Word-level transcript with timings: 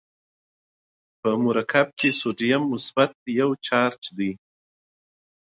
په 1.21 1.29
مرکب 1.45 1.87
کې 1.99 2.09
سودیم 2.21 2.61
مثبت 2.73 3.11
یو 3.39 3.49
چارج 3.67 4.01
دی. 4.17 4.31